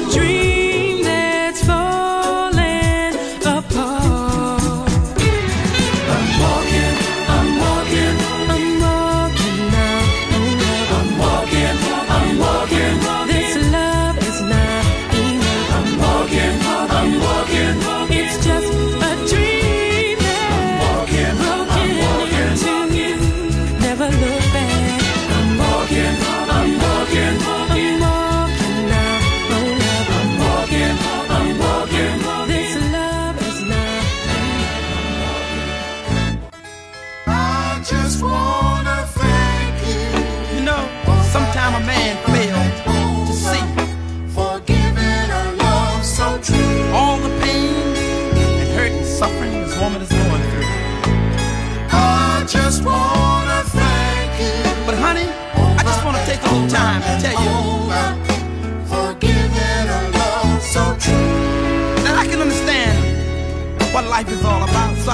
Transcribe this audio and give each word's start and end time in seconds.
country. 0.00 0.27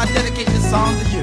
I 0.04 0.12
dedicate 0.12 0.48
this 0.48 0.68
song 0.68 0.98
to 0.98 1.04
you. 1.12 1.13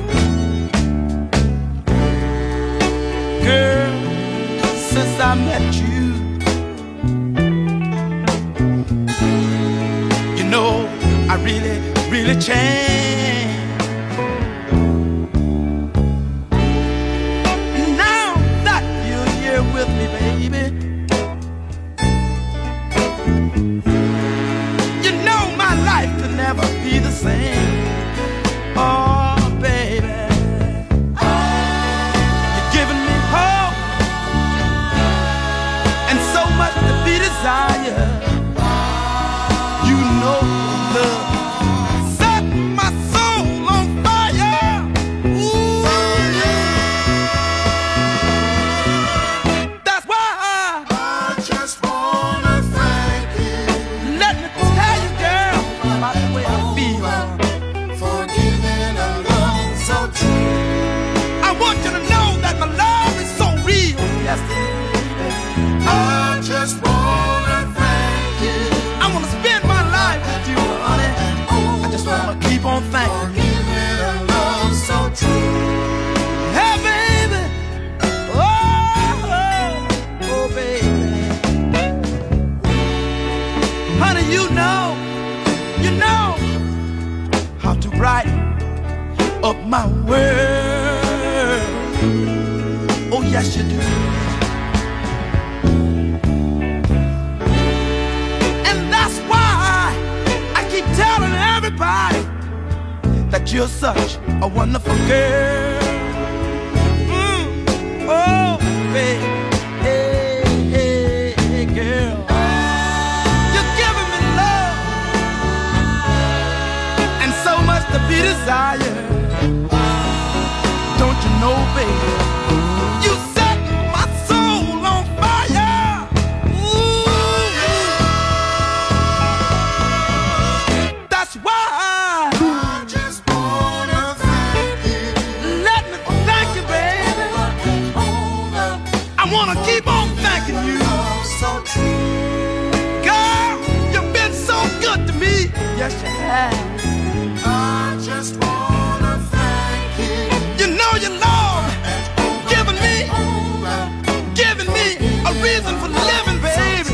for 155.79 155.89
living, 155.89 156.41
baby. 156.41 156.89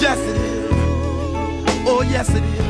Yes, 0.00 0.18
it 0.18 0.36
is. 0.36 0.70
Oh, 1.88 2.02
yes, 2.02 2.28
it 2.30 2.42
is. 2.42 2.66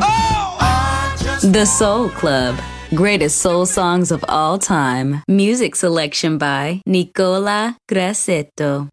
Oh. 0.00 1.50
The 1.50 1.64
Soul 1.64 2.08
Club. 2.10 2.58
Greatest 2.94 3.38
soul 3.38 3.64
songs 3.64 4.10
of 4.12 4.22
all 4.28 4.58
time. 4.58 5.22
Music 5.26 5.74
selection 5.74 6.36
by 6.36 6.82
Nicola 6.86 7.76
Grassetto. 7.88 8.88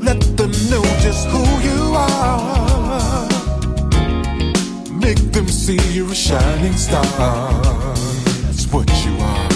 Let 0.00 0.20
them 0.38 0.52
know 0.70 0.82
just 1.02 1.28
who 1.28 1.42
you 1.68 1.94
are. 1.94 3.28
Make 4.90 5.18
them 5.32 5.46
see 5.48 5.78
you're 5.92 6.10
a 6.10 6.14
shining 6.14 6.72
star. 6.72 7.04
That's 8.44 8.66
what 8.72 8.88
you 9.04 9.12
are. 9.20 9.48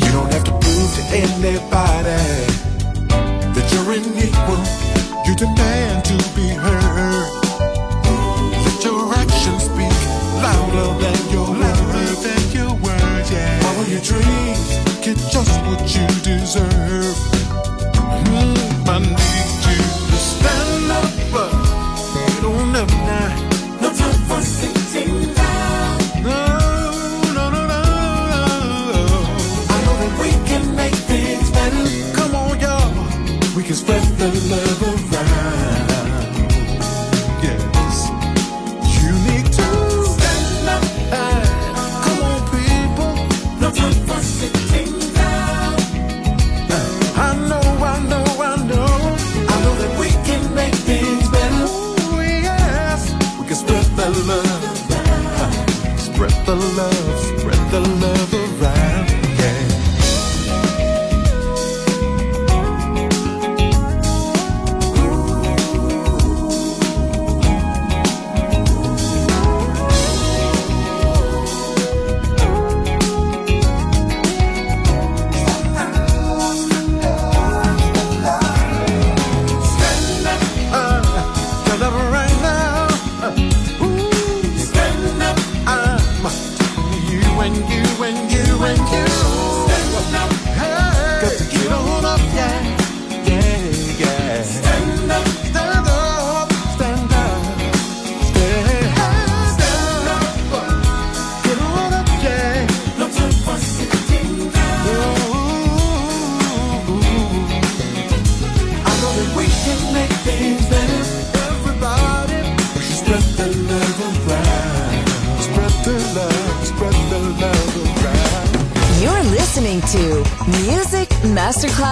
You 0.00 0.12
don't 0.16 0.32
have 0.32 0.44
to 0.44 0.52
prove 0.52 0.90
to 0.96 1.02
anybody 1.12 2.22
that 3.54 3.66
you're 3.72 3.92
an 3.92 4.04
equal. 4.16 4.62
You 5.26 5.36
demand 5.36 6.04
to 6.06 6.16
be 6.34 6.48
heard. 6.48 7.28
Let 8.64 8.84
your 8.84 9.14
actions 9.14 9.64
speak 9.64 9.92
louder 10.40 10.88
than 11.02 11.18
your 11.30 11.50
words. 11.50 12.22
Than 12.22 12.44
your 12.56 12.74
words, 12.80 13.30
yeah. 13.30 13.60
Follow 13.60 13.84
your 13.84 14.00
dreams. 14.00 14.78
Get 15.04 15.18
just 15.30 15.61
you 15.94 16.06
deserve. 16.22 17.16
My 18.86 18.98
name. 18.98 19.31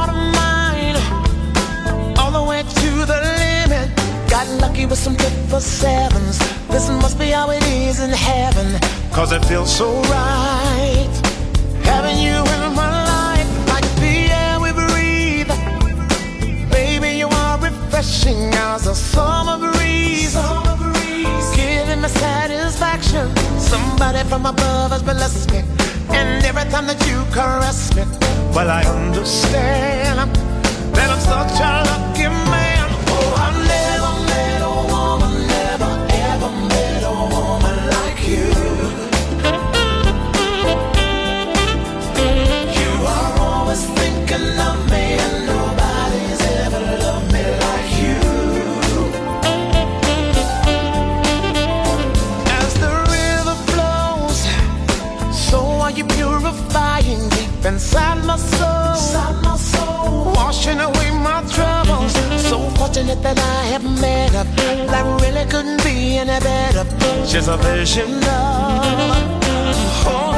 Heart 0.00 0.10
of 0.10 0.20
mine. 0.40 0.98
All 2.18 2.32
the 2.32 2.44
way 2.50 2.62
to 2.62 2.90
the 3.10 3.18
limit. 3.42 3.86
Got 4.28 4.46
lucky 4.64 4.86
with 4.86 4.98
some 4.98 5.16
triple 5.16 5.60
sevens. 5.60 6.38
This 6.68 6.88
must 6.88 7.18
be 7.18 7.30
how 7.30 7.50
it 7.50 7.64
is 7.66 8.00
in 8.00 8.10
heaven. 8.10 8.68
Cause 9.12 9.32
it 9.32 9.44
feels 9.44 9.70
so 9.80 9.88
right. 10.16 11.14
Having 11.92 12.18
you 12.26 12.38
in 12.54 12.62
my 12.80 12.90
life, 13.14 13.50
like 13.72 13.88
the 14.04 14.16
air 14.42 14.56
we 14.64 14.70
breathe. 14.72 15.52
Baby, 16.70 17.10
you 17.20 17.28
are 17.42 17.58
refreshing 17.58 18.42
as 18.70 18.86
a 18.86 18.94
summer 18.94 19.58
breeze. 19.58 20.36
Giving 21.56 22.00
me 22.04 22.08
satisfaction. 22.08 23.26
Somebody 23.58 24.22
from 24.30 24.46
above 24.46 24.92
has 24.92 25.02
blessed 25.02 25.50
me. 25.52 25.79
And 26.12 26.44
every 26.44 26.64
time 26.70 26.86
that 26.86 27.00
you 27.08 27.24
caress 27.32 27.94
me, 27.94 28.04
well, 28.54 28.70
I 28.70 28.82
understand 28.84 30.30
that 30.94 31.10
I'm 31.10 31.20
such 31.20 31.60
a 31.60 31.72
lucky 31.90 32.28
man. 32.50 32.69
Deep 57.90 58.00
inside 58.90 59.42
my 59.42 59.56
soul. 59.56 60.32
Washing 60.34 60.80
away 60.80 61.10
my 61.10 61.42
troubles. 61.52 62.12
So 62.48 62.58
fortunate 62.78 63.22
that 63.22 63.38
I 63.38 63.66
have 63.72 63.84
met 64.00 64.32
her. 64.32 64.44
That 64.86 65.20
really 65.22 65.48
couldn't 65.50 65.82
be 65.84 66.18
any 66.18 66.38
better. 66.40 66.84
She's 67.26 67.48
a 67.48 67.56
vision 67.56 68.14
of 68.14 68.26
oh, 70.06 70.08
all 70.08 70.34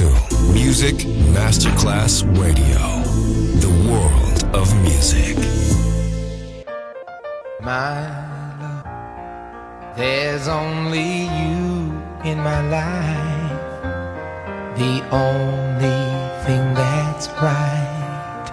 to 0.00 0.08
Music 0.54 0.94
Masterclass 1.36 2.22
Radio, 2.40 2.84
the 3.64 3.72
world 3.90 4.38
of 4.56 4.66
music. 4.80 5.36
My 7.60 8.08
love, 8.62 9.96
there's 9.98 10.48
only 10.48 11.24
you 11.40 11.92
in 12.24 12.38
my 12.38 12.60
life, 12.78 13.60
the 14.78 14.94
only 15.12 16.02
thing 16.46 16.64
that's 16.72 17.28
right. 17.42 18.48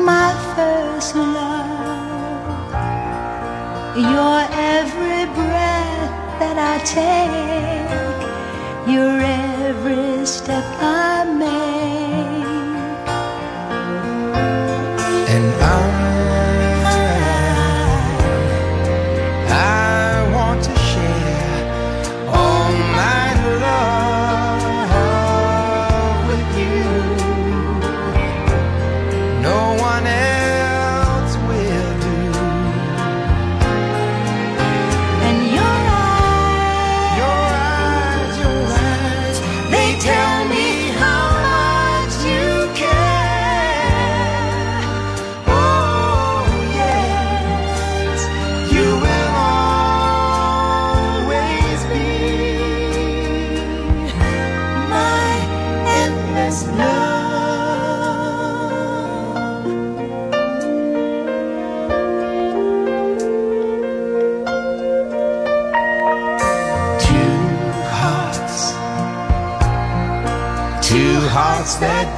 My 0.00 0.30
first 0.54 1.14
love, 1.14 2.72
your 3.94 4.40
every 4.72 5.24
breath 5.36 6.12
that 6.40 6.56
I 6.72 6.78
take 6.96 8.13
your 8.86 9.18
every 9.20 10.26
step 10.26 10.64
I 10.80 11.03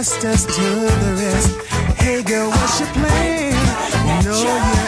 Just 0.00 0.24
us 0.24 0.46
to 0.46 0.62
the 0.62 1.14
rest. 1.20 1.60
Hey 2.00 2.22
girl, 2.22 2.48
what's 2.48 2.80
your 2.80 2.88
plan? 2.88 3.52
You 4.08 4.30
know 4.30 4.40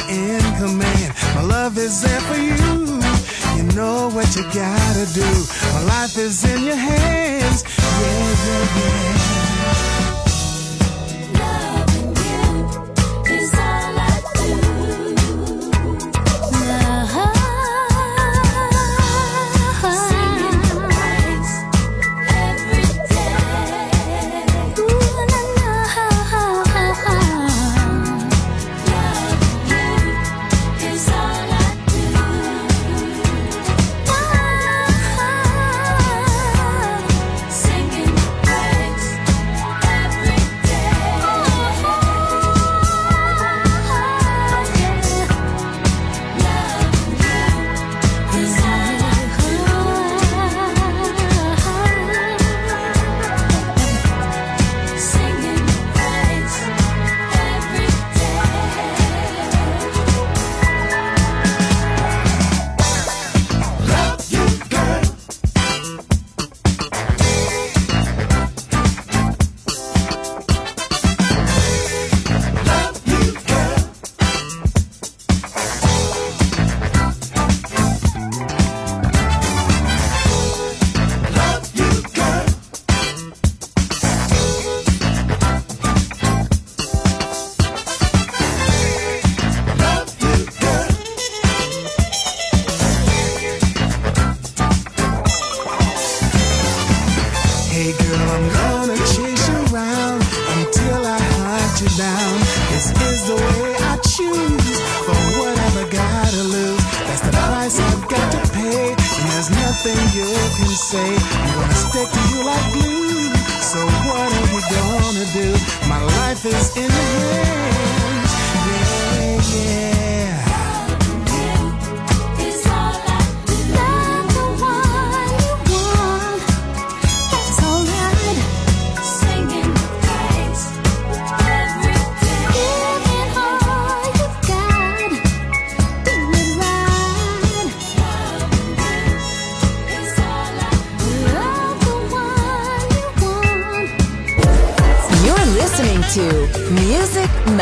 you're 0.08 0.38
in 0.38 0.40
command. 0.56 1.14
My 1.34 1.42
love 1.42 1.76
is 1.76 2.00
there 2.00 2.20
for 2.20 2.38
you. 2.38 2.98
You 3.56 3.64
know 3.76 4.08
what 4.08 4.34
you 4.34 4.42
gotta 4.44 5.06
do. 5.12 5.30
My 5.74 5.82
life 5.84 6.16
is 6.16 6.42
in 6.46 6.62
your 6.62 6.76
hands. 6.76 7.62
Yeah, 7.76 8.36
yeah, 8.46 9.26
yeah. 9.26 9.31
Say. 110.92 111.16
I'm 111.16 111.54
gonna 111.54 111.74
stick 111.74 112.08
to 112.10 112.31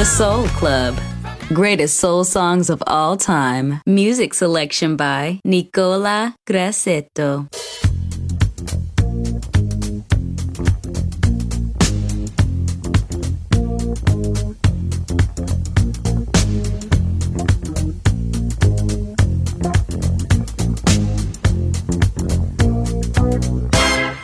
The 0.00 0.06
Soul 0.06 0.46
Club. 0.56 0.98
Greatest 1.48 2.00
soul 2.00 2.24
songs 2.24 2.70
of 2.70 2.82
all 2.86 3.18
time. 3.18 3.82
Music 3.84 4.32
selection 4.32 4.96
by 4.96 5.40
Nicola 5.44 6.34
Grassetto. 6.48 7.46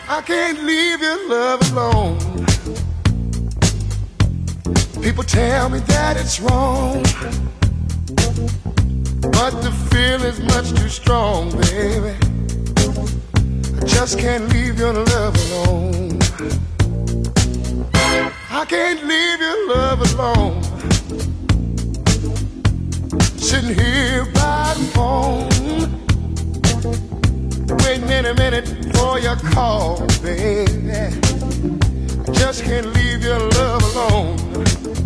I 0.09 0.23
can't 0.25 0.63
leave 0.65 1.03
your 1.03 1.29
love 1.29 1.71
alone. 1.71 2.36
People 5.07 5.23
tell 5.23 5.69
me 5.69 5.79
that 5.79 6.17
it's 6.17 6.41
wrong, 6.41 7.01
but 9.31 9.53
the 9.63 9.71
feeling's 9.89 10.41
much 10.41 10.71
too 10.71 10.89
strong, 10.89 11.53
baby. 11.61 12.17
I 13.81 13.85
just 13.87 14.19
can't 14.19 14.49
leave 14.53 14.81
your 14.81 14.95
love 14.95 15.37
alone. 15.53 16.19
I 18.51 18.65
can't 18.69 19.05
leave 19.05 19.39
your 19.39 19.69
love 19.69 20.01
alone. 20.13 20.61
Sitting 23.39 23.77
here 23.79 24.25
by 24.35 24.75
the 24.77 24.85
phone, 24.93 25.49
waiting 27.85 28.11
any 28.11 28.35
minute 28.35 28.67
for 28.97 29.21
your 29.21 29.37
call, 29.37 30.05
baby 30.21 31.27
just 32.39 32.65
can't 32.65 32.87
leave 32.95 33.23
your 33.23 33.39
love 33.39 33.83
alone. 33.97 35.06